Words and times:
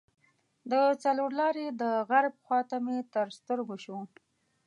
د 0.71 0.73
څلور 1.03 1.29
لارې 1.41 1.65
د 1.81 1.83
غرب 2.09 2.33
خواته 2.45 2.77
مې 2.85 2.97
تر 3.13 3.27
سترګو 3.39 3.75
شو. 3.85 3.97